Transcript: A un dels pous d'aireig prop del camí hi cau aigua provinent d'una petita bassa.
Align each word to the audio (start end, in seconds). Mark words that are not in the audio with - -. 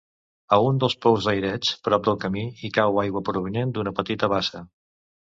A 0.55 0.57
un 0.67 0.77
dels 0.83 0.93
pous 1.05 1.25
d'aireig 1.27 1.67
prop 1.87 2.07
del 2.07 2.17
camí 2.23 2.43
hi 2.67 2.71
cau 2.77 2.97
aigua 3.01 3.21
provinent 3.27 3.75
d'una 3.75 3.93
petita 4.01 4.31
bassa. 4.33 4.63